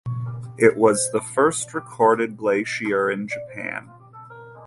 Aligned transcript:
It 0.57 0.77
was 0.77 1.11
the 1.11 1.21
first 1.21 1.75
recorded 1.75 2.35
glacier 2.35 3.11
in 3.11 3.27
Japan. 3.27 3.91